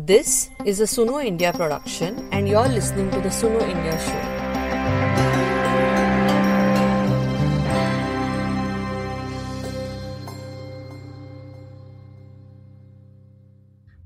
[0.00, 4.38] This is a Suno India production, and you're listening to the Suno India show.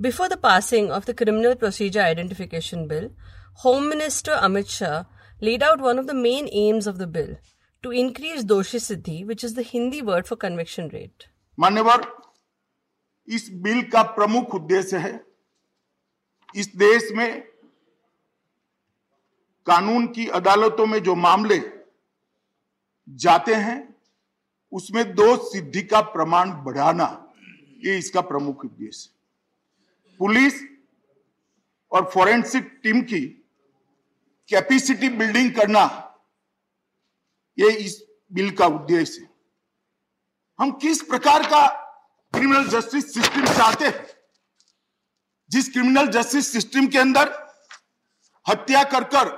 [0.01, 3.11] Before the passing of the Criminal Procedure Identification Bill,
[3.57, 5.05] Home Minister Amit Shah
[5.43, 7.37] laid out one of the main aims of the bill
[7.83, 11.29] to increase Doshi Siddhi, which is the Hindi word for conviction rate.
[11.61, 12.07] मान्यवर
[13.29, 15.26] इस bill का प्रमुख उद्देश्य है
[16.56, 17.42] इस देश में
[19.68, 21.60] कानून की अदालतों में जो मामले
[23.10, 23.96] जाते हैं,
[24.72, 27.34] उसमें दोष सिद्धि का प्रमाण बढ़ाना,
[27.86, 30.54] ये इसका प्रमुख उद्देश्य है। पुलिस
[31.92, 33.22] और फॉरेंसिक टीम की
[34.50, 36.14] कैपेसिटी बिल्डिंग करना,
[37.60, 39.30] ये इस बिल का उद्देश्य है।
[40.60, 41.68] हम किस प्रकार का
[42.34, 44.17] क्रिमिनल जस्टिस सिस्टम चाहते हैं?
[45.50, 47.32] जिस क्रिमिनल जस्टिस सिस्टम के अंदर
[48.46, 49.30] हत्या कर कर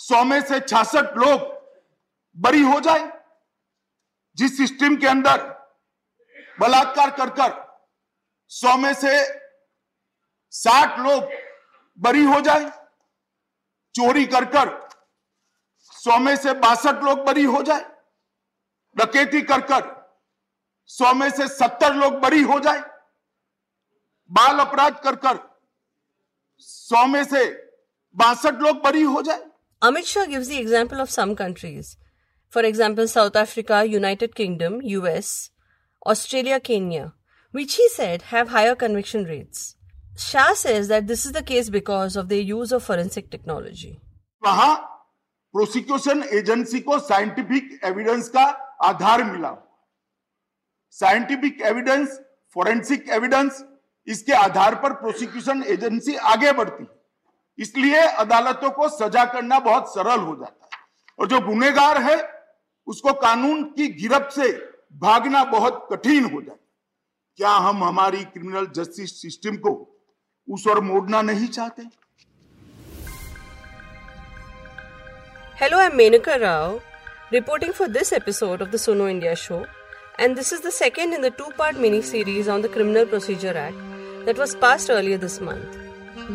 [0.00, 1.52] सौ में से छियासठ लोग
[2.36, 3.10] बरी हो जाए,
[4.38, 5.42] जिस सिस्टम के अंदर
[6.60, 7.52] बलात्कार कर कर
[8.50, 9.12] सौ में से
[10.52, 11.30] साठ लोग
[11.98, 12.70] बरी हो जाए,
[13.94, 14.72] चोरी कर कर
[15.92, 17.84] सौ में से बासठ लोग बरी हो जाए,
[18.96, 19.92] डकैती कर कर
[20.90, 22.82] सौ में से सत्तर लोग बरी हो जाए
[24.30, 25.38] बाल अपराध कर कर
[26.60, 27.44] सौ में से
[28.16, 29.42] बासठ लोग बरी हो जाए।
[29.82, 31.94] Amit Shah gives the example of some countries
[32.52, 35.30] for example South Africa United Kingdom US
[36.06, 37.10] Australia Kenya
[37.54, 39.74] which he said have higher conviction rates
[40.22, 43.96] Shah says that this is the case because of the use of forensic technology
[44.42, 44.74] वहाँ
[45.54, 48.44] prosecution agency को scientific evidence का
[48.84, 49.54] आधार मिला।
[50.96, 52.18] Scientific evidence
[52.56, 53.62] forensic evidence
[54.08, 56.86] इसके आधार पर prosecution agency आगे बढ़ती।
[57.58, 60.82] इसलिए अदालतों को सजा करना बहुत सरल हो जाता है।
[61.18, 62.16] और जो गुनेगार है,
[62.86, 64.48] उसको कानून की गिरफ्त से
[64.94, 66.58] भागना बहुत कठिन हो जाता है।
[67.38, 69.72] क्या हम हमारी क्रिमिनल जस्टिस सिस्टम को
[70.48, 71.82] उस ओर मोड़ना नहीं चाहते?
[75.60, 76.80] Hello I Menaka Rao
[77.32, 79.64] reporting for this episode of the Suno India show
[80.20, 83.56] and this is the second in the two part mini series on the criminal procedure
[83.56, 83.93] act
[84.26, 85.78] that was passed earlier this month.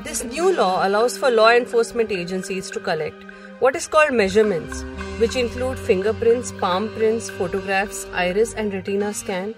[0.03, 3.23] This new law allows for law enforcement agencies to collect
[3.59, 4.83] what is called measurements,
[5.19, 9.53] which include fingerprints, palm prints, photographs, iris and retina scan,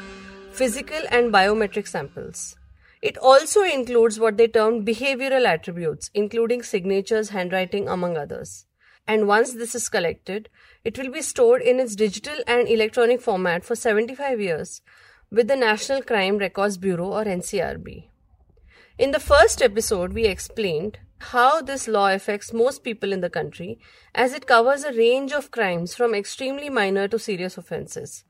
[0.51, 2.55] physical and biometric samples.
[3.01, 8.65] It also includes what they term behavioral attributes, including signatures, handwriting, among others.
[9.07, 10.49] And once this is collected,
[10.83, 14.81] it will be stored in its digital and electronic format for 75 years
[15.31, 18.10] with the National Crime Records Bureau or NCRB.
[18.97, 23.79] In the first episode, we explained how this law affects most people in the country
[24.13, 28.25] as it covers a range of crimes from extremely minor to serious offences.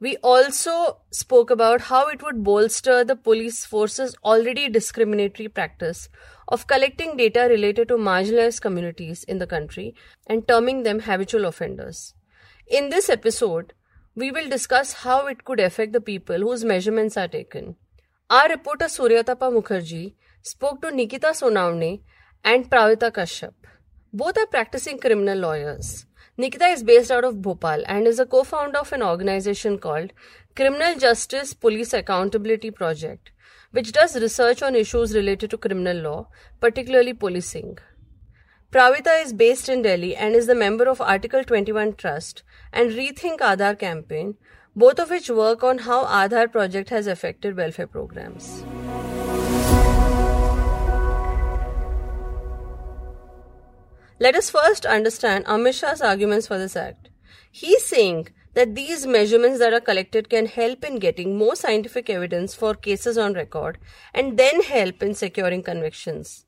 [0.00, 6.10] We also spoke about how it would bolster the police force's already discriminatory practice
[6.48, 9.94] of collecting data related to marginalized communities in the country
[10.26, 12.14] and terming them habitual offenders.
[12.66, 13.72] In this episode,
[14.14, 17.76] we will discuss how it could affect the people whose measurements are taken.
[18.30, 22.00] Our reporter Suryatapa Mukherjee spoke to Nikita Sonawane
[22.42, 23.52] and Praavita Kashyap.
[24.14, 26.06] Both are practicing criminal lawyers.
[26.38, 30.14] Nikita is based out of Bhopal and is a co founder of an organization called
[30.56, 33.30] Criminal Justice Police Accountability Project,
[33.72, 36.28] which does research on issues related to criminal law,
[36.60, 37.76] particularly policing.
[38.72, 42.42] Praavita is based in Delhi and is the member of Article 21 Trust
[42.72, 44.36] and Rethink Aadhaar campaign,
[44.76, 48.64] both of which work on how Aadhaar project has affected welfare programs.
[54.20, 57.10] Let us first understand Amit Shah's arguments for this act.
[57.50, 62.54] He's saying that these measurements that are collected can help in getting more scientific evidence
[62.54, 63.78] for cases on record
[64.12, 66.46] and then help in securing convictions.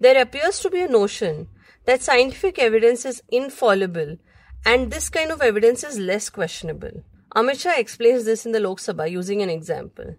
[0.00, 1.48] There appears to be a notion
[1.84, 4.16] that scientific evidence is infallible
[4.64, 7.02] and this kind of evidence is less questionable.
[7.36, 10.14] Amit Shah explains this in the Lok Sabha using an example.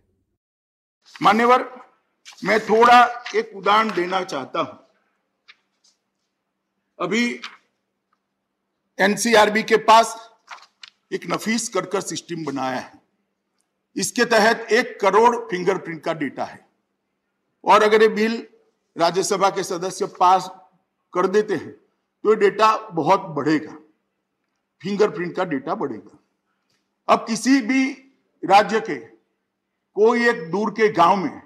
[1.21, 1.63] मान्यवर,
[2.45, 3.03] मैं थोड़ा
[3.35, 4.77] एक उदाहरण देना चाहता हूँ।
[6.99, 7.41] अभी
[8.99, 10.15] NCRB के पास
[11.13, 13.01] एक नफीस करकर सिस्टम बनाया है।
[13.95, 16.65] इसके तहत एक करोड़ फिंगरप्रिंट का डेटा है।
[17.63, 18.37] और अगर ये बिल
[18.95, 20.49] राज्यसभा के सदस्य पास
[21.13, 23.75] कर देते हैं तो ये डेटा बहुत बढ़ेगा।
[24.81, 26.18] फिंगरप्रिंट का डेटा बढ़ेगा।
[27.09, 27.85] अब किसी भी
[28.43, 31.41] राज्य के, कोई एक दूर के गाँव में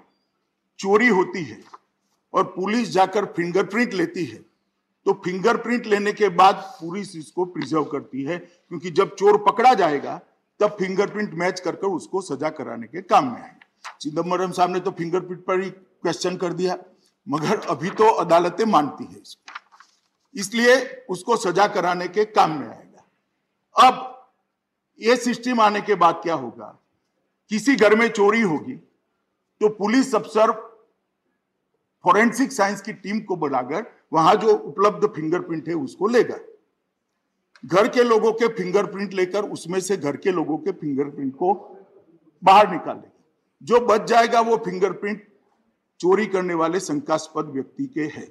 [0.78, 1.62] चोरी होती है
[2.34, 4.38] और पुलिस जाकर फिंगरप्रिंट लेती है
[5.06, 10.20] तो फिंगरप्रिंट लेने के बाद पुलिस इसको प्रिजर्व करती है, क्योंकि जब चोर पकड़ा जाएगा,
[10.60, 14.90] तब फिंगरप्रिंट मैच कर उसको सजा कराने के काम में आएँगे। चिदम्बरम साहब ने तो
[14.90, 16.76] फिंगरप्रिंट पर ही क्वेश्चन कर दिया,
[17.26, 23.88] मगर अभी तो अदालतें मानती है इसको। इसलिए उसको सजा कराने के काम में आएगा।
[23.88, 24.13] अब
[25.00, 26.78] ये सिस्टम आने के बाद क्या होगा?
[27.50, 28.74] किसी घर में चोरी होगी
[29.60, 30.52] तो पुलिस अफसर
[32.04, 36.38] फॉरेंसिक साइंस की टीम को बुलाकर वहाँ जो उपलब्ध फिंगरप्रिंट है उसको लेगा।
[37.64, 41.52] घर के लोगों के फिंगरप्रिंट लेकर उसमें से घर के लोगों के फिंगरप्रिंट को
[42.42, 43.10] बाहर निकाल निकालेगा
[43.62, 45.26] जो बच जाएगा वो फिंगरप्रिंट
[46.00, 48.26] चोरी करने वाले शंकास्पद व्यक्ति के है।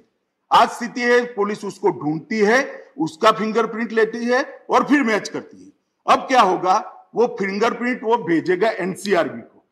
[0.50, 5.63] आज स्थिति है, पुलिस उसको ढूंढती है, उसका फिंगरप्रिंट लेती है और फिर मैच करती
[5.63, 5.63] है।
[6.06, 6.76] अब क्या होगा?
[7.14, 9.64] वो फिंगरप्रिंट वो भेजेगा एनसीआरबी को।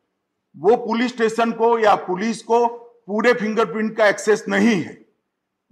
[0.56, 4.99] वो पुलिस स्टेशन को या पुलिस को पूरे फिंगरप्रिंट का एक्सेस नहीं है।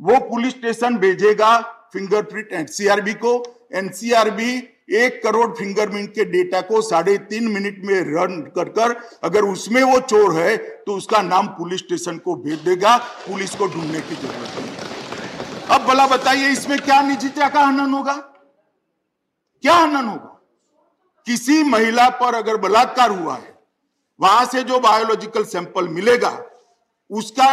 [0.00, 1.58] वो पुलिस स्टेशन भेजेगा
[1.92, 3.42] फिंगरप्रिंट एनसीआरबी को।
[3.74, 4.52] एनसीआरबी
[4.96, 9.82] एक करोड़ फिंगरप्रिंट के डेटा को साढ़े तीन मिनट में रन कर कर अगर उसमें
[9.82, 12.96] वो चोर है तो उसका नाम पुलिस स्टेशन को भेज देगा।
[13.26, 18.14] पुलिस को ढूँढने की ज़रूरत नहीं अब भला बताइए, इसमें क्या निजता का हनन होगा?
[19.64, 20.39] क्या हनन होगा?
[21.30, 23.52] किसी महिला पर अगर बलात्कार हुआ है,
[24.20, 26.30] वहाँ से जो बायोलॉजिकल सैंपल मिलेगा,
[27.10, 27.46] उसका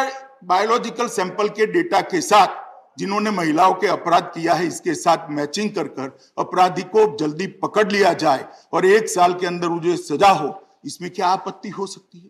[0.43, 2.55] बायोलॉजिकल सैंपल के डेटा के साथ,
[2.99, 7.91] जिन्होंने महिलाओं के अपराध किया है, इसके साथ मैचिंग कर कर अपराधी को जल्दी पकड़
[7.91, 10.49] लिया जाए और एक साल के अंदर मुझे सजा हो,
[10.85, 12.29] इसमें क्या आपत्ति हो सकती है?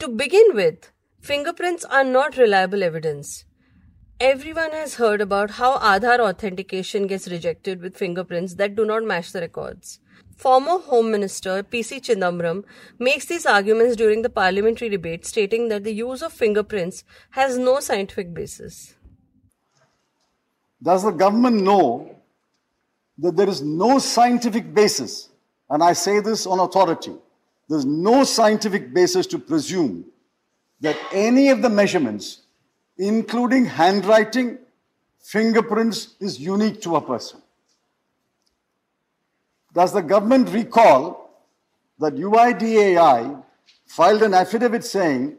[0.00, 0.90] To begin with
[1.24, 3.44] fingerprints are not reliable evidence
[4.22, 9.02] every one has heard about how Aadhaar authentication gets rejected with fingerprints that do not
[9.06, 9.99] match the records
[10.40, 12.00] Former Home Minister P.C.
[12.00, 12.64] Chidambaram
[12.98, 17.78] makes these arguments during the parliamentary debate, stating that the use of fingerprints has no
[17.80, 18.94] scientific basis.
[20.82, 22.16] Does the government know
[23.18, 25.28] that there is no scientific basis,
[25.68, 27.12] and I say this on authority,
[27.68, 30.06] there's no scientific basis to presume
[30.80, 32.44] that any of the measurements,
[32.96, 34.56] including handwriting,
[35.18, 37.39] fingerprints, is unique to a person?
[39.72, 41.30] Does the government recall
[41.98, 43.42] that UIDAI
[43.86, 45.36] filed an affidavit saying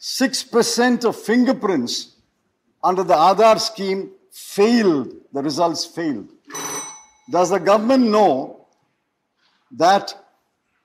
[0.00, 2.16] 6% of fingerprints
[2.82, 6.28] under the Aadhaar scheme failed, the results failed?
[7.30, 8.66] Does the government know
[9.72, 10.14] that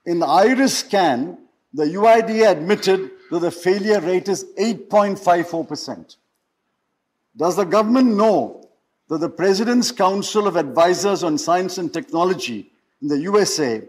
[0.04, 1.38] in the iris scan,
[1.72, 6.16] the UIDAI admitted that the failure rate is 8.54%?
[7.36, 8.68] Does the government know
[9.08, 12.69] that the President's Council of Advisors on Science and Technology
[13.02, 13.82] in the USA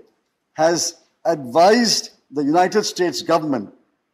[0.54, 3.74] has advised the United States government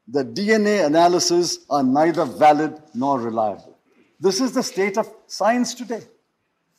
[0.09, 3.77] that DNA analysis are neither valid nor reliable.
[4.19, 6.01] This is the state of science today.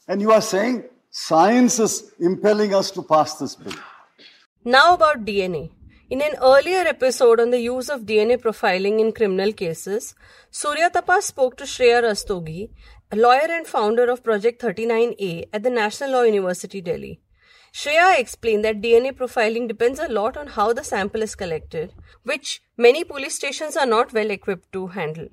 [0.09, 3.75] And you are saying science is impelling us to pass this bill.
[4.64, 5.71] Now about DNA.
[6.11, 10.14] In an earlier episode on the use of DNA profiling in criminal cases,
[10.50, 12.71] Surya Tapas spoke to Shreya Rastogi,
[13.12, 17.21] a lawyer and founder of Project 39A at the National Law University, Delhi.
[17.73, 21.93] Shreya explained that DNA profiling depends a lot on how the sample is collected,
[22.23, 25.29] which many police stations are not well equipped to handle.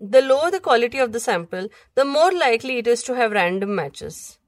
[0.00, 3.74] The lower the quality of the sample, the more likely it is to have random
[3.74, 4.38] matches.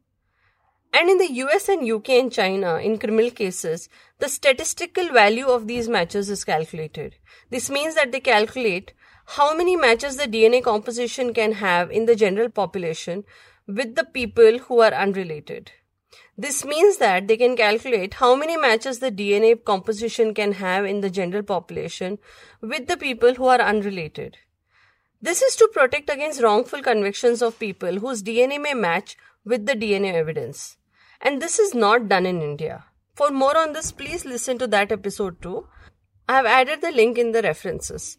[0.93, 3.89] And in the US and UK and China, in criminal cases,
[4.21, 7.17] the statistical value of these matches is calculated.
[7.51, 8.95] This means that they calculate
[9.27, 13.25] how many matches the DNA composition can have in the general population
[13.67, 15.73] with the people who are unrelated.
[16.37, 21.01] This means that they can calculate how many matches the DNA composition can have in
[21.01, 22.19] the general population
[22.61, 24.39] with the people who are unrelated.
[25.23, 29.75] This is to protect against wrongful convictions of people whose DNA may match with the
[29.75, 30.77] DNA evidence.
[31.21, 32.85] And this is not done in India.
[33.15, 35.69] For more on this, please listen to that episode too.
[36.29, 38.19] I have added the link in the references.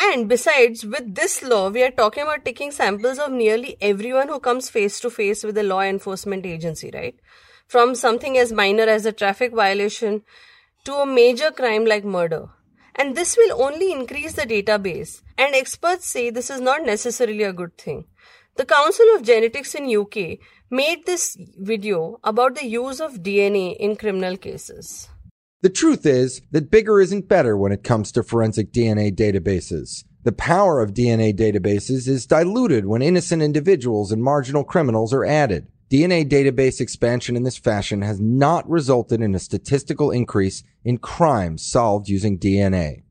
[0.00, 4.38] And besides, with this law, we are talking about taking samples of nearly everyone who
[4.38, 7.16] comes face to face with a law enforcement agency, right?
[7.68, 10.22] From something as minor as a traffic violation
[10.84, 12.48] to a major crime like murder.
[12.94, 17.52] And this will only increase the database, and experts say this is not necessarily a
[17.52, 18.06] good thing.
[18.56, 23.94] The Council of Genetics in UK made this video about the use of DNA in
[23.94, 25.08] criminal cases.
[25.60, 30.04] The truth is that bigger isn't better when it comes to forensic DNA databases.
[30.24, 35.68] The power of DNA databases is diluted when innocent individuals and marginal criminals are added.
[35.90, 41.66] DNA database expansion in this fashion has not resulted in a statistical increase in crimes
[41.66, 43.04] solved using DNA.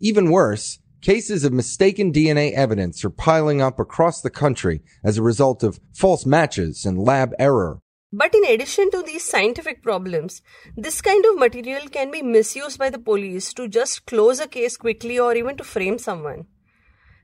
[0.00, 5.22] Even worse, Cases of mistaken DNA evidence are piling up across the country as a
[5.22, 7.80] result of false matches and lab error.
[8.12, 10.42] But in addition to these scientific problems,
[10.76, 14.76] this kind of material can be misused by the police to just close a case
[14.76, 16.44] quickly or even to frame someone.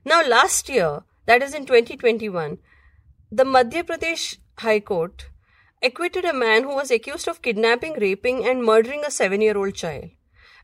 [0.03, 2.57] Now, last year, that is in 2021,
[3.31, 5.29] the Madhya Pradesh High Court
[5.83, 9.75] acquitted a man who was accused of kidnapping, raping, and murdering a seven year old
[9.75, 10.09] child.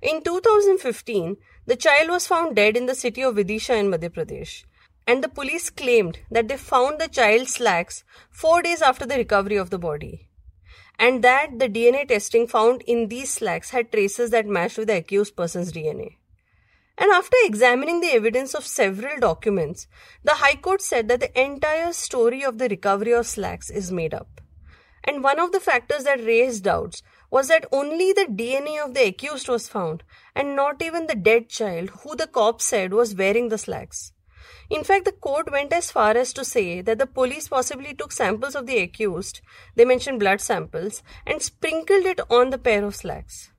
[0.01, 4.63] In 2015, the child was found dead in the city of Vidisha in Madhya Pradesh
[5.08, 9.58] and the police claimed that they found the child's slacks four days after the recovery
[9.58, 10.29] of the body,
[10.98, 14.98] and that the DNA testing found in these slacks had traces that matched with the
[14.98, 16.17] accused person's DNA.
[16.98, 19.88] And after examining the evidence of several documents,
[20.24, 24.14] the High Court said that the entire story of the recovery of slacks is made
[24.14, 24.42] up.
[25.04, 29.08] And one of the factors that raised doubts was that only the DNA of the
[29.08, 30.04] accused was found,
[30.36, 34.14] and not even the dead child, who the cops said was wearing the slacks.
[34.70, 38.12] In fact, the court went as far as to say that the police possibly took
[38.12, 39.42] samples of the accused,
[39.76, 43.50] they mentioned blood samples, and sprinkled it on the pair of slacks.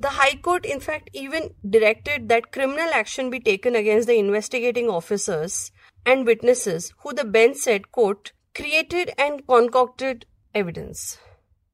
[0.00, 4.88] The High Court, in fact, even directed that criminal action be taken against the investigating
[4.88, 5.70] officers
[6.04, 11.18] and witnesses who the bench said, quote, created and concocted evidence.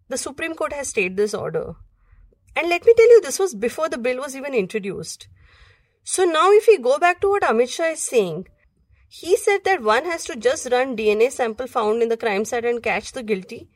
[0.09, 1.75] The Supreme Court has stayed this order.
[2.57, 5.29] And let me tell you, this was before the bill was even introduced.
[6.03, 8.49] So now if we go back to what Amit Shah is saying,
[9.09, 12.65] he said that one has to just run DNA sample found in the crime site
[12.65, 13.69] and catch the guilty.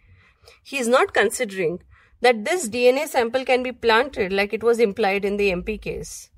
[0.62, 1.82] He is not considering
[2.24, 6.30] that this DNA sample can be planted like it was implied in the MP case.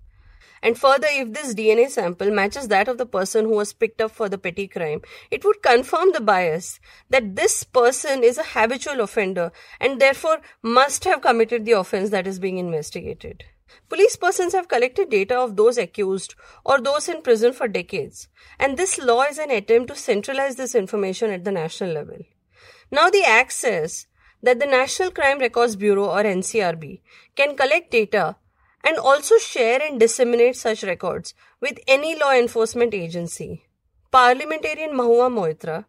[0.60, 4.10] And further, if this DNA sample matches that of the person who was picked up
[4.10, 9.00] for the petty crime, it would confirm the bias that this person is a habitual
[9.00, 13.44] offender and therefore must have committed the offense that is being investigated.
[13.88, 18.26] Police persons have collected data of those accused or those in prison for decades,
[18.58, 22.18] and this law is an attempt to centralize this information at the national level.
[22.90, 24.06] Now, the says
[24.42, 27.00] that the National Crime Records Bureau or NCRB
[27.34, 28.36] can collect data
[28.84, 33.64] and also share and disseminate such records with any law enforcement agency.
[34.12, 35.84] Parliamentarian Mahua Moitra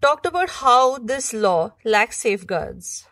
[0.00, 3.06] talked about how this law lacks safeguards.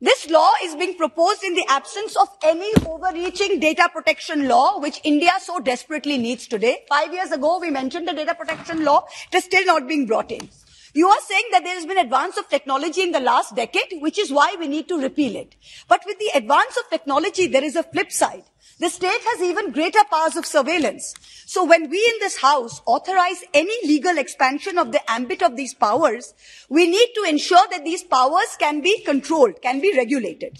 [0.00, 5.00] This law is being proposed in the absence of any overreaching data protection law, which
[5.02, 6.84] India so desperately needs today.
[6.88, 9.06] Five years ago, we mentioned the data protection law.
[9.32, 10.48] It is still not being brought in.
[10.94, 14.18] You are saying that there has been advance of technology in the last decade, which
[14.18, 15.54] is why we need to repeal it.
[15.88, 18.44] But with the advance of technology, there is a flip side.
[18.80, 21.14] The state has even greater powers of surveillance.
[21.46, 25.74] So when we in this house authorize any legal expansion of the ambit of these
[25.74, 26.32] powers,
[26.68, 30.58] we need to ensure that these powers can be controlled, can be regulated.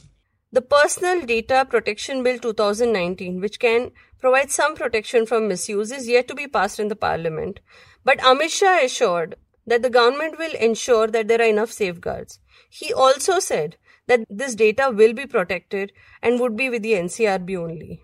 [0.51, 6.27] The Personal Data Protection Bill 2019, which can provide some protection from misuse, is yet
[6.29, 7.61] to be passed in the parliament.
[8.03, 9.37] But Amit Shah assured
[9.69, 12.41] that the government will ensure that there are enough safeguards.
[12.71, 17.57] He also said that this data will be protected and would be with the NCRB
[17.57, 18.03] only.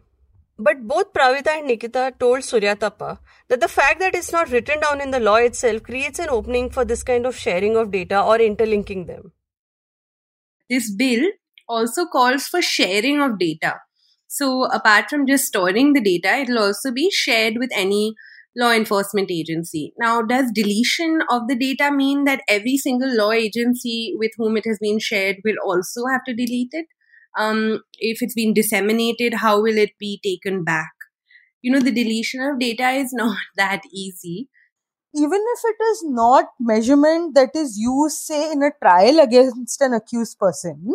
[0.59, 3.19] But both Praavita and Nikita told Suryatapa
[3.49, 6.71] that the fact that it's not written down in the law itself creates an opening
[6.71, 9.33] for this kind of sharing of data or interlinking them.
[10.71, 11.31] This bill
[11.69, 13.81] also calls for sharing of data.
[14.29, 18.15] So, apart from just storing the data, it will also be shared with any
[18.57, 19.93] law enforcement agency.
[19.99, 24.65] Now, does deletion of the data mean that every single law agency with whom it
[24.67, 26.87] has been shared will also have to delete it?
[27.37, 30.93] um, if it's been disseminated, how will it be taken back?
[31.63, 34.49] You know, the deletion of data is not that easy.
[35.17, 39.95] Even if it is not measurement that is used, say, in a trial against an
[39.95, 40.93] accused person,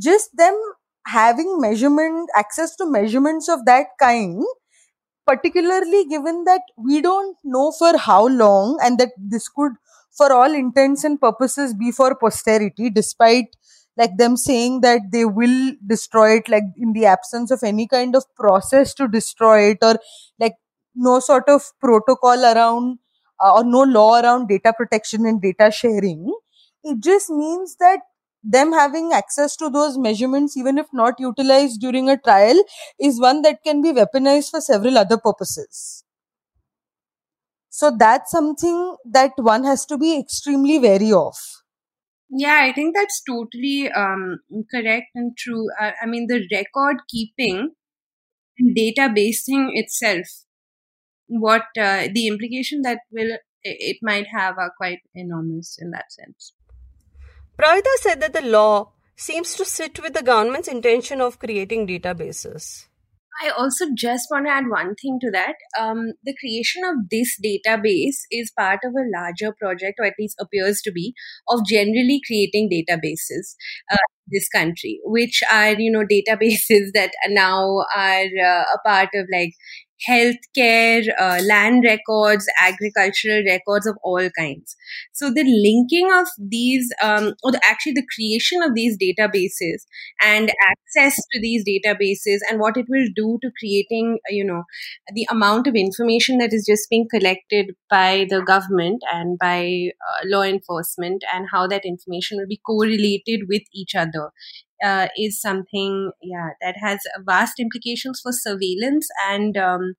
[0.00, 0.58] just them
[1.06, 4.42] having measurement, access to measurements of that kind,
[5.26, 9.72] particularly given that we don't know for how long and that this could,
[10.16, 13.56] for all intents and purposes, be for posterity, despite
[13.96, 18.16] like them saying that they will destroy it like in the absence of any kind
[18.16, 19.96] of process to destroy it or
[20.38, 20.54] like
[20.94, 22.98] no sort of protocol around
[23.44, 26.32] uh, or no law around data protection and data sharing
[26.84, 28.00] it just means that
[28.42, 32.62] them having access to those measurements even if not utilized during a trial
[32.98, 36.04] is one that can be weaponized for several other purposes
[37.70, 41.36] so that's something that one has to be extremely wary of
[42.34, 44.38] yeah, I think that's totally um,
[44.70, 45.68] correct and true.
[45.78, 47.72] I, I mean, the record keeping
[48.60, 50.26] databasing itself,
[51.26, 56.54] what uh, the implication that will it might have are quite enormous in that sense.
[57.58, 62.86] Praavita said that the law seems to sit with the government's intention of creating databases.
[63.42, 65.54] I also just want to add one thing to that.
[65.80, 70.36] Um, the creation of this database is part of a larger project, or at least
[70.38, 71.14] appears to be,
[71.48, 73.54] of generally creating databases.
[73.90, 73.96] Uh,
[74.28, 79.52] this country, which are you know databases that now are uh, a part of like
[80.08, 84.76] healthcare, uh, land records, agricultural records of all kinds.
[85.12, 89.86] So the linking of these, um, or the, actually the creation of these databases
[90.22, 94.64] and access to these databases and what it will do to creating, you know,
[95.14, 100.26] the amount of information that is just being collected by the government and by uh,
[100.26, 104.30] law enforcement and how that information will be correlated with each other
[104.82, 109.94] uh, is something, yeah, that has vast implications for surveillance and, um,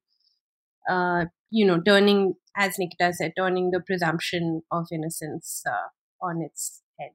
[0.90, 6.82] uh, you know, turning, as Nikita said, turning the presumption of innocence uh, on its
[7.00, 7.12] head.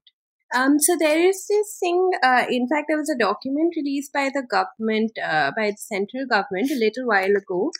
[0.54, 2.10] Um, so there is this thing.
[2.22, 6.26] Uh, in fact, there was a document released by the government, uh, by the central
[6.26, 7.70] government, a little while ago,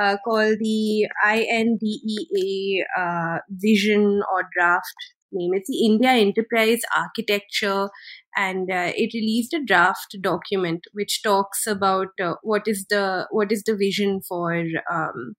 [0.00, 4.94] uh, called the IndEA uh, Vision or Draft
[5.32, 5.52] name.
[5.54, 7.88] It's the India Enterprise Architecture
[8.36, 13.52] and uh, it released a draft document which talks about uh, what is the what
[13.52, 15.34] is the vision for um,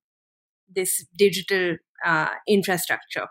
[0.74, 3.27] this digital uh, infrastructure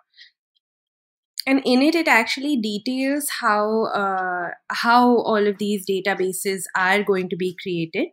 [1.46, 4.48] and in it it actually details how uh,
[4.82, 8.08] how all of these databases are going to be created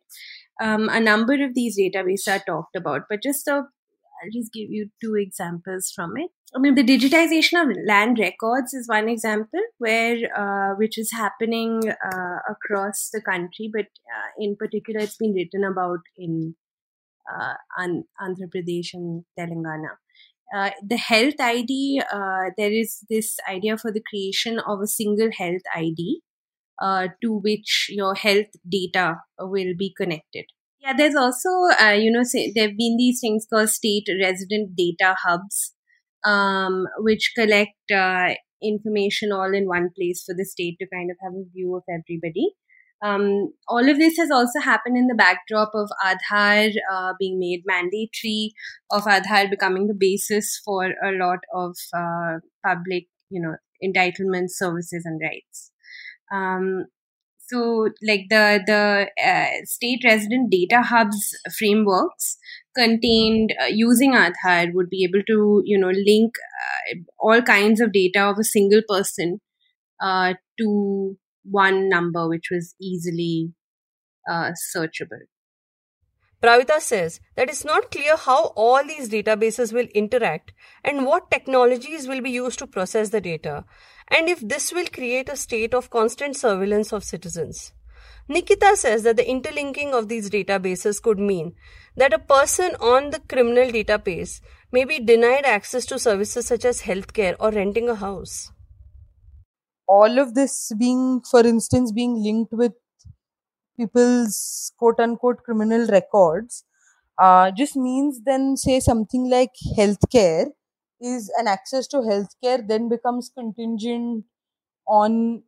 [0.62, 3.64] um, a number of these databases are talked about but just a
[4.22, 6.32] I'll just give you two examples from it.
[6.56, 11.82] I mean, the digitization of land records is one example where uh, which is happening
[11.90, 16.56] uh, across the country, but uh, in particular, it's been written about in
[17.30, 19.98] uh, Andhra Pradesh and Telangana.
[20.56, 25.30] Uh, the health ID, uh, there is this idea for the creation of a single
[25.38, 26.22] health ID
[26.80, 30.46] to which your health data will be connected.
[30.88, 31.50] Yeah, there's also,
[31.82, 32.24] uh, you know,
[32.56, 35.74] there have been these things called state resident data hubs,
[36.24, 41.18] um, which collect uh, information all in one place for the state to kind of
[41.22, 42.52] have a view of everybody.
[43.04, 47.64] Um, all of this has also happened in the backdrop of Aadhaar uh, being made
[47.66, 48.54] mandatory,
[48.90, 55.04] of Aadhaar becoming the basis for a lot of uh, public, you know, entitlements, services,
[55.06, 55.72] and rights.
[56.32, 56.86] Um,
[57.50, 62.38] so, like the the uh, state resident data hubs frameworks
[62.76, 66.34] contained uh, using Aadhaar would be able to you know link
[66.64, 69.40] uh, all kinds of data of a single person
[70.02, 73.54] uh, to one number, which was easily
[74.30, 75.26] uh, searchable.
[76.44, 80.52] Praavita says that it's not clear how all these databases will interact
[80.84, 83.66] and what technologies will be used to process the data
[84.10, 87.74] and if this will create a state of constant surveillance of citizens.
[88.30, 91.56] Nikita says that the interlinking of these databases could mean
[91.96, 94.42] that a person on the criminal database
[94.72, 98.52] may be denied access to services such as healthcare or renting a house.
[99.88, 102.74] All of this being, for instance, being linked with
[103.78, 106.64] people's quote unquote criminal records
[107.20, 110.48] uh, just means then, say, something like healthcare
[111.02, 114.26] is an access to healthcare then becomes contingent
[114.88, 115.44] on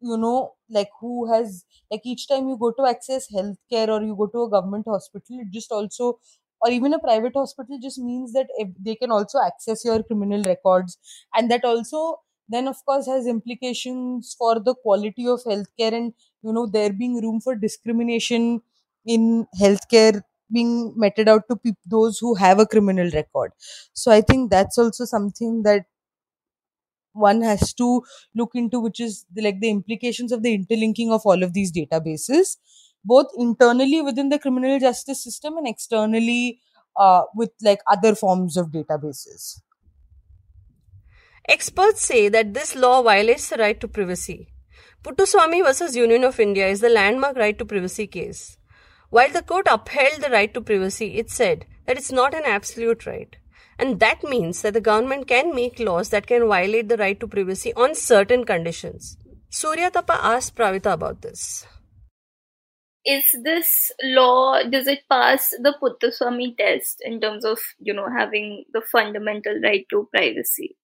[0.00, 4.14] you know like who has like each time you go to access healthcare or you
[4.16, 6.18] go to a government hospital it just also
[6.60, 8.46] or even a private hospital just means that
[8.80, 10.96] they can also access your criminal records.
[11.34, 16.52] And that also then of course has implications for the quality of healthcare and you
[16.52, 18.62] know there being room for discrimination
[19.04, 20.22] in healthcare
[20.58, 23.52] being meted out to pe- those who have a criminal record.
[23.92, 25.86] So i think that's also something that
[27.12, 28.02] one has to
[28.34, 31.72] look into which is the, like the implications of the interlinking of all of these
[31.72, 32.56] databases
[33.04, 36.60] both internally within the criminal justice system and externally
[36.96, 39.60] uh, with like other forms of databases.
[41.48, 44.48] Experts say that this law violates the right to privacy.
[45.04, 48.56] Puttaswamy versus union of india is the landmark right to privacy case
[49.14, 53.06] while the court upheld the right to privacy, it said that it's not an absolute
[53.06, 53.36] right.
[53.78, 57.28] And that means that the government can make laws that can violate the right to
[57.28, 59.16] privacy on certain conditions.
[59.52, 61.64] Suryatapa asked Praavita about this.
[63.06, 68.64] Is this law, does it pass the Puttaswamy test in terms of, you know, having
[68.72, 70.76] the fundamental right to privacy?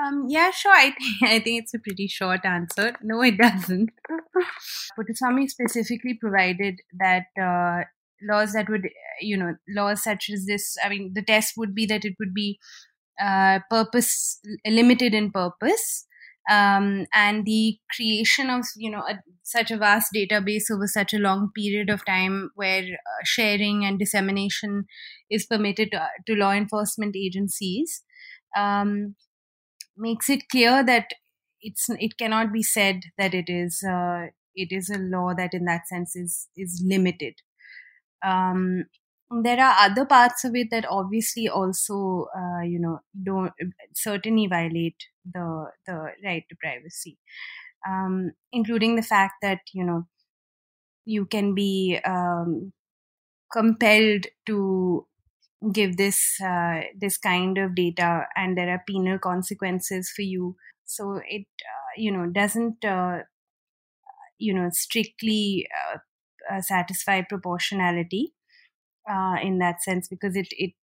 [0.00, 0.72] Um, yeah, sure.
[0.72, 2.94] I think I think it's a pretty short answer.
[3.02, 3.90] No, it doesn't.
[4.98, 7.84] Puttaswamy specifically provided that uh,
[8.22, 8.88] laws that would,
[9.20, 10.76] you know, laws such as this.
[10.82, 12.58] I mean, the test would be that it would be
[13.20, 16.06] uh, purpose limited in purpose
[16.50, 21.18] um, and the creation of you know a, such a vast database over such a
[21.18, 24.84] long period of time where uh, sharing and dissemination
[25.30, 28.02] is permitted to, to law enforcement agencies
[28.56, 29.14] um,
[29.96, 31.08] makes it clear that
[31.60, 35.64] it's it cannot be said that it is uh, it is a law that in
[35.66, 37.34] that sense is is limited.
[38.24, 38.84] Um,
[39.44, 43.52] there are other parts of it that obviously also uh, you know don't
[43.94, 47.18] certainly violate the the right to privacy.
[47.88, 50.06] Um, including the fact that you know
[51.04, 52.72] you can be um,
[53.52, 55.06] compelled to
[55.70, 61.20] give this uh, this kind of data and there are penal consequences for you so
[61.28, 63.18] it uh, you know doesn't uh,
[64.38, 65.98] you know strictly uh,
[66.52, 68.34] uh, satisfy proportionality
[69.08, 70.74] uh, in that sense because it it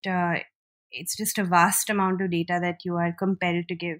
[0.91, 3.99] it's just a vast amount of data that you are compelled to give.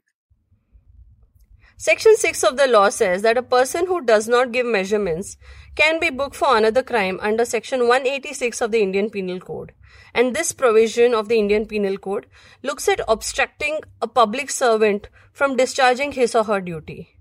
[1.78, 5.38] Section 6 of the law says that a person who does not give measurements
[5.76, 9.72] can be booked for another crime under section 186 of the Indian Penal Code.
[10.14, 12.26] And this provision of the Indian Penal Code
[12.64, 17.16] looks at obstructing a public servant from discharging his or her duty.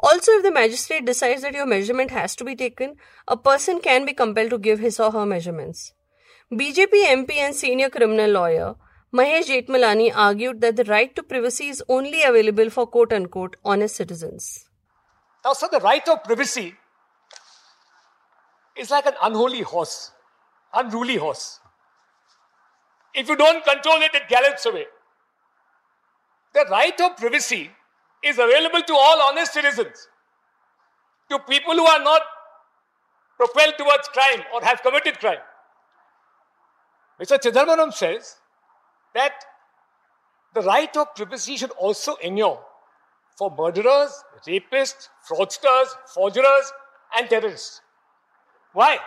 [0.00, 4.04] Also, if the magistrate decides that your measurement has to be taken, a person can
[4.04, 5.92] be compelled to give his or her measurements.
[6.52, 8.76] BJP MP and senior criminal lawyer
[9.12, 13.96] Mahesh Jethmalani argued that the right to privacy is only available for quote unquote honest
[13.96, 14.68] citizens.
[15.42, 16.74] Now, sir, the right of privacy
[18.76, 20.12] is like an unholy horse,
[20.74, 21.58] unruly horse.
[23.18, 24.86] If you don't control it, it gallops away.
[26.54, 27.70] The right of privacy
[28.22, 30.06] is available to all honest citizens,
[31.28, 32.22] to people who are not
[33.36, 35.42] propelled towards crime or have committed crime.
[37.20, 37.38] Mr.
[37.38, 38.36] Chidambaram says
[39.14, 39.44] that
[40.54, 42.60] the right of privacy should also inure
[43.36, 46.72] for murderers, rapists, fraudsters, forgers,
[47.16, 47.80] and terrorists.
[48.72, 48.98] Why?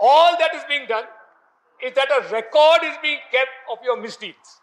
[0.00, 1.04] All that is being done
[1.84, 4.60] is that a record is being kept of your misdeeds.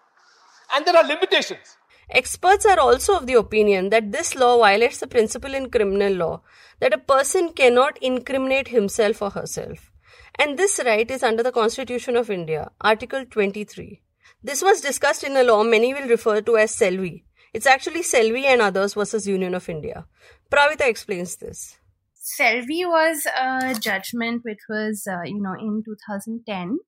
[0.73, 1.78] And there are limitations.
[2.10, 6.41] Experts are also of the opinion that this law violates the principle in criminal law
[6.80, 9.91] that a person cannot incriminate himself or herself.
[10.36, 14.02] And this right is under the Constitution of India, Article 23.
[14.43, 17.23] This was discussed in a law many will refer to as Selvi.
[17.54, 20.06] It's actually Selvi and others versus Union of India.
[20.52, 21.78] Praavita explains this.
[22.23, 26.79] Selvi was a judgment which was, uh, you know, in 2010.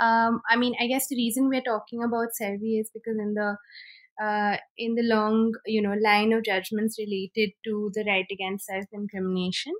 [0.00, 3.56] Um, I mean, I guess the reason we're talking about Selvi is because in the
[4.20, 9.72] uh, in the long, you know, line of judgments related to the right against self-incrimination.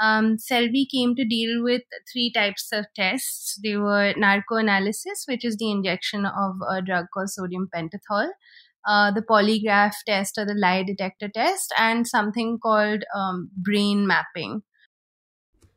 [0.00, 3.58] Um, Selvi came to deal with three types of tests.
[3.62, 8.30] They were narcoanalysis, which is the injection of a drug called sodium pentothal,
[8.86, 14.62] uh, the polygraph test or the lie detector test, and something called um, brain mapping.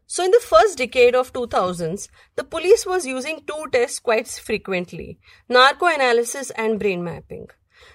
[0.08, 5.20] So, in the first decade of 2000s, the police was using two tests quite frequently
[5.50, 7.48] narcoanalysis and brain mapping.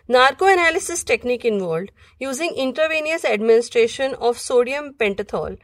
[0.08, 5.56] Narcoanalysis technique involved using intravenous administration of sodium pentothal,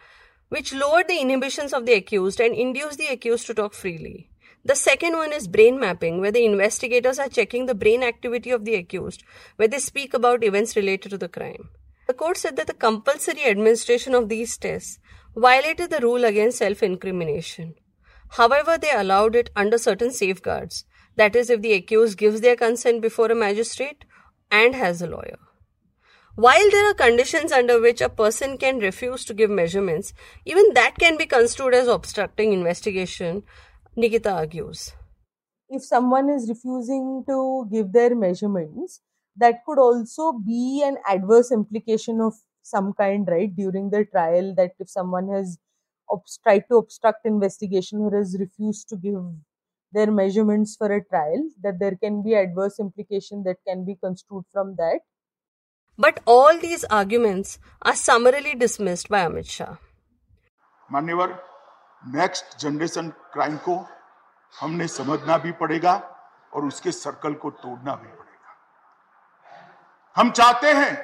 [0.48, 4.30] which lowered the inhibitions of the accused and induced the accused to talk freely.
[4.66, 8.64] The second one is brain mapping, where the investigators are checking the brain activity of
[8.64, 9.22] the accused,
[9.54, 11.68] where they speak about events related to the crime.
[12.08, 14.98] The court said that the compulsory administration of these tests
[15.36, 17.76] violated the rule against self incrimination.
[18.30, 20.84] However, they allowed it under certain safeguards.
[21.14, 24.04] That is, if the accused gives their consent before a magistrate
[24.50, 25.38] and has a lawyer.
[26.34, 30.12] While there are conditions under which a person can refuse to give measurements,
[30.44, 33.44] even that can be construed as obstructing investigation,
[33.96, 34.92] Nikita argues.
[35.68, 39.00] If someone is refusing to give their measurements,
[39.36, 43.54] that could also be an adverse implication of some kind, right?
[43.54, 45.58] During the trial, that if someone has
[46.10, 49.22] obst- tried to obstruct investigation or has refused to give
[49.92, 54.44] their measurements for a trial, that there can be adverse implication that can be construed
[54.52, 55.00] from that.
[55.98, 59.76] But all these arguments are summarily dismissed by Amit Shah.
[60.90, 61.40] Manivar,
[62.06, 63.76] next generation crime को
[64.54, 65.94] हमने समझना भी पड़ेगा
[66.52, 68.54] और उसके circle को तोड़ना भी पड़ेगा।
[70.16, 70.94] हम चाहते हैं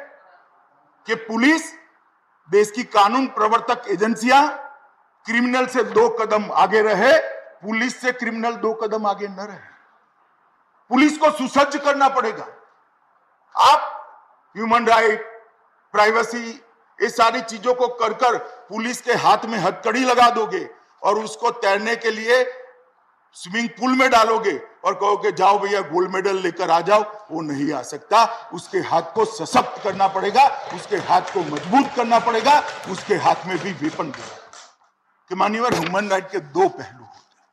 [1.06, 1.72] कि पुलिस
[2.48, 4.46] देश की कानून प्रवर्तक एजेंसियाँ
[5.26, 7.12] क्रिमिनल से दो कदम आगे रहे,
[7.58, 9.70] पुलिस से क्रिमिनल दो कदम आगे न रहे।
[10.90, 12.46] पुलिस को सुसज्ज करना पड़ेगा।
[13.54, 13.80] आप
[14.56, 15.26] ह्यूमन राइट
[15.94, 16.50] प्राइवेसी
[16.98, 18.38] ये सारी चीज़ों को कर कर
[18.68, 20.64] पुलिस के हाथ में हथकड़ी लगा दोगे
[21.02, 22.44] और उसको तैरने के लिए
[23.32, 27.72] स्विमिंग पूल में डालोगे और कहोगे, जाओ भैया, गोल्ड मेडल लेकर आ जाओ। वो नहीं
[27.72, 32.58] आ सकता। उसके हाथ को सशक्त करना पड़ेगा, उसके हाथ को मज़बूत करना पड़ेगा,
[32.90, 34.36] उसके हाथ में भी वेपन देना
[35.30, 37.46] कि मान्यवर ह्यूमन राइट के दो पहलू होते हैं।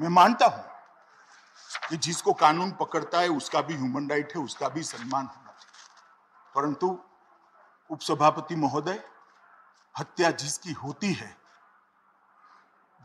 [0.00, 0.64] मैं मानता हूँ
[1.90, 6.52] कि जिसको कानून पकड़ता है, उसका भी ह्यूमन राइट है, उसका भी सम्मान होना चाहिए।
[6.54, 6.98] परंतु
[7.90, 9.04] उपसभापति महोदय,
[9.98, 11.43] हत्या जिसकी होती है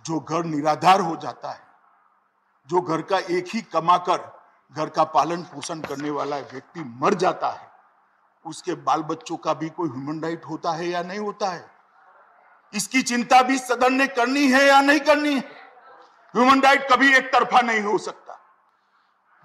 [0.10, 1.62] जो घर निराधार हो जाता है,
[2.70, 4.22] जो घर का एक ही कमाकर
[4.76, 7.68] घर का पालन पोषण करने वाला व्यक्ति मर जाता है,
[8.46, 11.66] उसके बाल बच्चों का भी कोई ह्यूमन राइट होता है या नहीं होता है?
[12.74, 15.40] इसकी चिंता भी सदन ने करनी है या नहीं करनी है?
[16.34, 18.40] ह्यूमन राइट कभी एक तरफा नहीं हो सकता।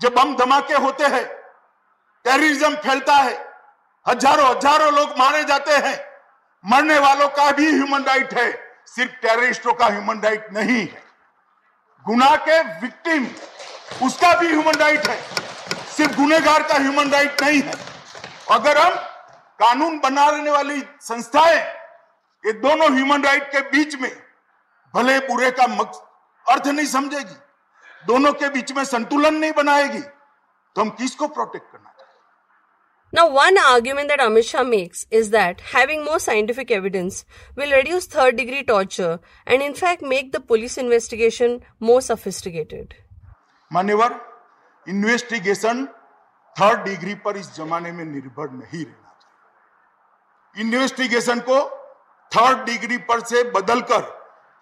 [0.00, 1.24] जब बम धमाके होते हैं
[2.24, 3.38] टेररिज्म फैलता है
[4.07, 5.98] हज़ारों हज़ारों लोग मारे जाते हैं,
[6.64, 11.03] मरने वालों का भी ह्यूमन राइट है। सिर्फ़ टेररिस्टों का ह्यूमन राइट नहीं है।
[12.07, 13.27] गुना के विक्टिम
[14.07, 15.16] उसका भी ह्यूमन राइट है।
[15.88, 17.73] सिर्फ़ गुनेगार का ह्यूमन राइट नहीं है।
[18.51, 18.94] अगर हम
[19.59, 21.59] कानून बनाने वाली संस्थाएँ
[22.44, 24.11] ये दोनों ह्यूमन राइट के बीच में
[24.94, 25.64] भले बुरे का
[26.47, 27.35] अर्थ नहीं समझेगी,
[28.07, 31.73] दोनों के बीच में संतुलन नहीं बनाएगी तो हम किसको protect
[33.14, 37.24] Now, one argument that Amit Shah makes is that having more scientific evidence
[37.55, 42.94] will reduce third degree torture and, in fact, make the police investigation more sophisticated.
[43.70, 44.18] मान्यवर
[44.87, 45.85] इन्वेस्टिगेशन
[46.57, 51.59] थर्ड डिग्री पर इस जमाने में निर्भर नहीं रहना चाहिए investigation को
[52.33, 54.00] थर्ड डिग्री पर से बदलकर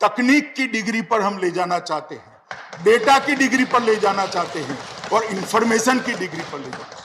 [0.01, 4.27] तकनीक की डिग्री पर हम ले जाना चाहते हैं डेटा की डिग्री पर ले जाना
[4.27, 4.79] चाहते हैं
[5.13, 7.02] और इंफॉर्मेशन की डिग्री पर ले जाना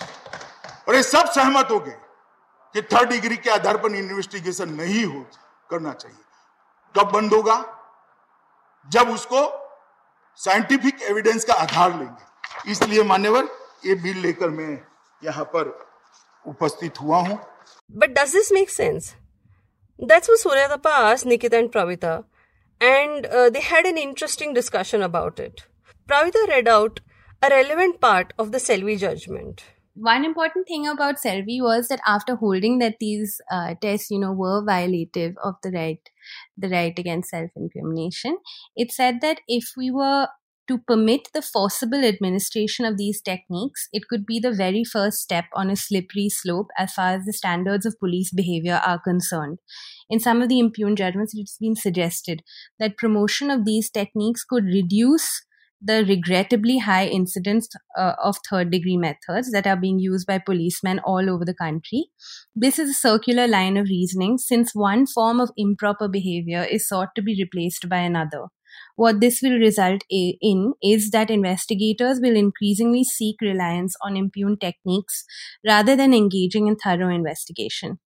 [0.87, 1.97] और ये सब सहमत हो गए
[2.75, 5.25] कि थर्ड डिग्री के आधार पर इन्वेस्टिगेशन नहीं हो
[5.69, 6.17] करना चाहिए।
[6.95, 7.57] कब बंद होगा?
[8.89, 9.41] जब उसको
[10.39, 13.49] साइंटिफिक एविडेंस का आधार लेंगे। इसलिए मान्यवर,
[13.85, 14.79] ये बिल लेकर मैं
[15.21, 15.77] यहाँ पर
[16.45, 17.39] उपस्थित हुआ हूँ।
[17.91, 19.13] But does this make sense
[19.99, 22.13] that's thus Nikit and Pravita
[22.81, 25.61] and they had an interesting discussion about it
[26.09, 26.99] Pravita read out
[27.41, 29.61] a relevant part of the Selvi judgment
[29.99, 34.31] one important thing about Selvi was that after holding that these uh, tests, you know,
[34.31, 35.99] were violative of the right,
[36.57, 38.37] the right against self-incrimination,
[38.75, 40.27] it said that if we were
[40.67, 45.45] to permit the forcible administration of these techniques, it could be the very first step
[45.53, 49.59] on a slippery slope as far as the standards of police behavior are concerned.
[50.09, 52.41] In some of the impugned judgments, it's been suggested
[52.79, 55.45] that promotion of these techniques could reduce
[55.81, 60.99] the regrettably high incidence uh, of third degree methods that are being used by policemen
[60.99, 62.05] all over the country.
[62.55, 67.09] This is a circular line of reasoning since one form of improper behavior is sought
[67.15, 68.45] to be replaced by another.
[68.95, 75.23] What this will result in is that investigators will increasingly seek reliance on impugned techniques
[75.65, 77.99] rather than engaging in thorough investigation.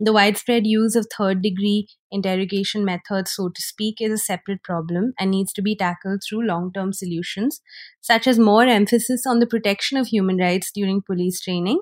[0.00, 5.12] The widespread use of third degree interrogation methods, so to speak, is a separate problem
[5.18, 7.60] and needs to be tackled through long term solutions,
[8.00, 11.80] such as more emphasis on the protection of human rights during police training,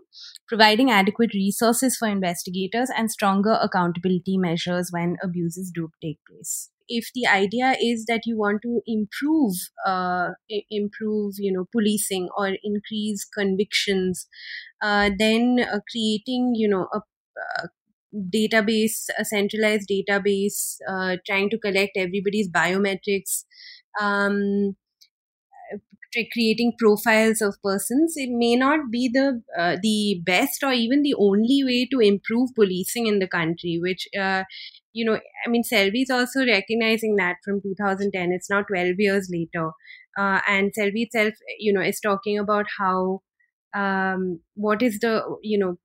[0.49, 6.71] providing adequate resources for investigators, and stronger accountability measures when abuses do take place.
[6.89, 10.31] If the idea is that you want to improve uh,
[10.71, 14.29] improve you know policing or increase convictions
[14.83, 17.01] uh, then uh, creating you know a,
[17.65, 17.69] a
[18.35, 23.45] database, a centralized database, uh, trying to collect everybody's biometrics,
[24.01, 24.77] um,
[26.33, 28.15] creating profiles of persons.
[28.17, 32.51] It may not be the uh, the best or even the only way to improve
[32.55, 33.79] policing in the country.
[33.81, 34.45] Which uh,
[34.95, 38.33] you know, I mean, Selvi is also recognizing that from 2010.
[38.33, 39.71] It's now 12 years later,
[40.19, 43.21] uh, and Selvi itself, you know, is talking about how
[43.75, 45.77] um, what is the you know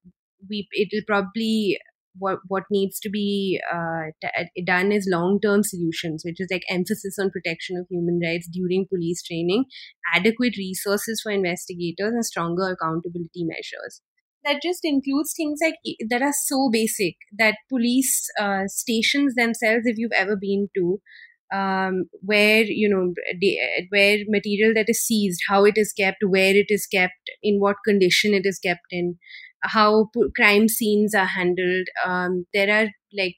[0.49, 1.77] we it'll probably
[2.17, 6.63] what what needs to be uh, t- done is long term solutions, which is like
[6.69, 9.65] emphasis on protection of human rights during police training,
[10.13, 14.01] adequate resources for investigators, and stronger accountability measures.
[14.43, 15.75] That just includes things like
[16.09, 20.99] that are so basic that police uh, stations themselves, if you've ever been to,
[21.53, 23.13] um, where you know
[23.89, 27.75] where material that is seized, how it is kept, where it is kept, in what
[27.85, 29.17] condition it is kept in,
[29.63, 31.87] how crime scenes are handled.
[32.05, 33.35] Um, there are like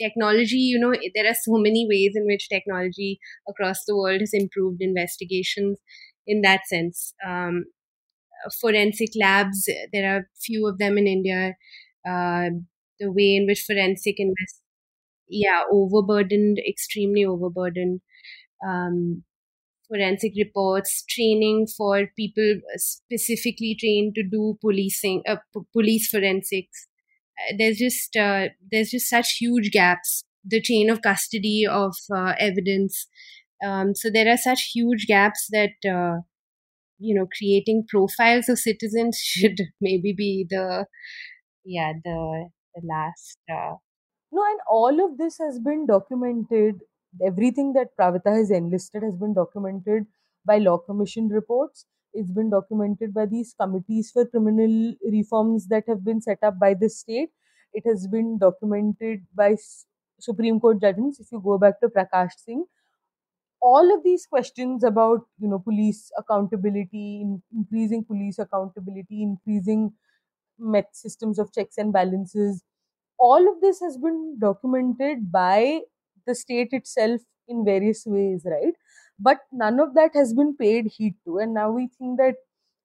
[0.00, 4.30] technology, you know, there are so many ways in which technology across the world has
[4.32, 5.78] improved investigations
[6.26, 7.14] in that sense.
[7.26, 7.64] Um,
[8.60, 11.54] forensic labs, there are few of them in India.
[12.06, 12.50] Uh,
[13.00, 14.60] the way in which forensic invest,
[15.28, 18.00] yeah, overburdened, extremely overburdened.
[18.66, 19.24] Um,
[19.88, 26.86] forensic reports, training for people specifically trained to do policing, uh, p- police forensics.
[27.38, 30.24] Uh, there's just uh, there's just such huge gaps.
[30.44, 33.06] The chain of custody of uh, evidence.
[33.64, 36.20] Um, so there are such huge gaps that uh,
[36.98, 40.86] you know creating profiles of citizens should maybe be the
[41.64, 43.38] yeah the the last.
[43.50, 43.76] Uh,
[44.32, 46.80] no, and all of this has been documented
[47.24, 50.06] everything that Praavita has enlisted has been documented
[50.44, 51.86] by law commission reports.
[52.12, 56.74] It's been documented by these committees for criminal reforms that have been set up by
[56.74, 57.30] the state.
[57.72, 59.56] It has been documented by
[60.20, 61.18] Supreme Court judgments.
[61.18, 62.64] If you go back to Prakash Singh,
[63.60, 69.92] all of these questions about you know police accountability, increasing police accountability, increasing
[70.58, 72.62] met systems of checks and balances,
[73.18, 75.80] all of this has been documented by
[76.26, 78.74] the state itself in various ways, right?
[79.18, 81.38] But none of that has been paid heed to.
[81.38, 82.36] And now we think that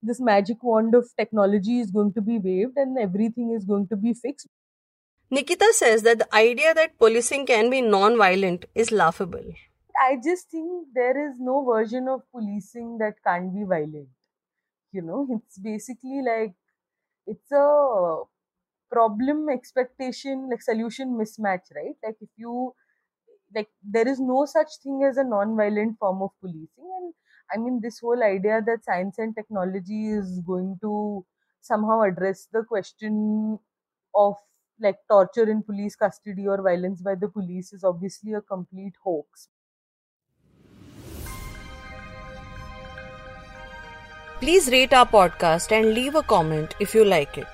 [0.02, 3.98] this magic wand of technology is going to be waved and everything is going to
[3.98, 4.48] be fixed.
[5.32, 9.54] Nikita says that the idea that policing can be non violent is laughable.
[10.00, 14.10] I just think there is no version of policing that can't be violent.
[14.94, 16.56] You know, it's basically like
[17.28, 18.24] it's a
[18.92, 22.74] problem expectation like solution mismatch right like if you
[23.56, 26.92] like there is no such thing as a non-violent form of policing.
[26.98, 27.14] And
[27.54, 31.26] i mean this whole idea that science and technology is going to
[31.62, 33.60] somehow address the question
[34.16, 34.36] of
[34.80, 39.50] like torture in police custody or violence by the police is obviously a complete hoax.
[44.40, 47.48] Please rate our podcast and leave a comment if you like it.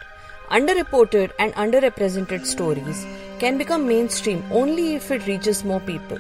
[0.50, 3.06] Underreported and underrepresented stories
[3.40, 6.20] can become mainstream only if it reaches more people.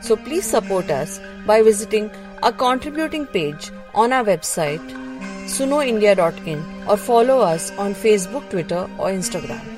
[0.00, 2.10] So please support us by visiting
[2.42, 4.94] our contributing page on our website
[5.48, 9.77] sunoindia.in or follow us on Facebook, Twitter, or Instagram.